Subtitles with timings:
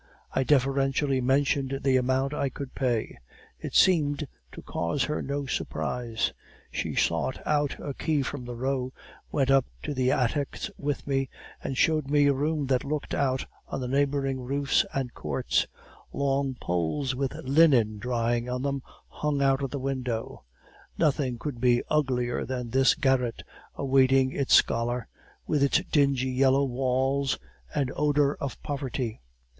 [0.33, 3.19] I deferentially mentioned the amount I could pay;
[3.59, 6.33] it seemed to cause her no surprise;
[6.71, 8.93] she sought out a key from the row,
[9.31, 11.29] went up to the attics with me,
[11.63, 15.67] and showed me a room that looked out on the neighboring roofs and courts;
[16.11, 20.43] long poles with linen drying on them hung out of the window.
[20.97, 23.43] "Nothing could be uglier than this garret,
[23.75, 25.07] awaiting its scholar,
[25.45, 27.37] with its dingy yellow walls
[27.75, 29.21] and odor of poverty.